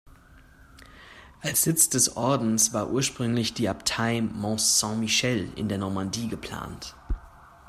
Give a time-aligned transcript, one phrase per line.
[1.41, 6.95] Als Sitz des Ordens war ursprünglich die Abtei Mont-Saint-Michel in der Normandie geplant.